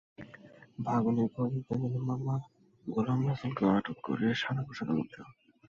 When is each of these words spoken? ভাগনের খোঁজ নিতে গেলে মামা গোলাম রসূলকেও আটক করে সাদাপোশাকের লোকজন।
ভাগনের 0.79 1.27
খোঁজ 1.33 1.49
নিতে 1.53 1.73
গেলে 1.81 1.99
মামা 2.09 2.35
গোলাম 2.85 3.19
রসূলকেও 3.27 3.73
আটক 3.77 3.97
করে 4.05 4.27
সাদাপোশাকের 4.41 4.95
লোকজন। 4.97 5.27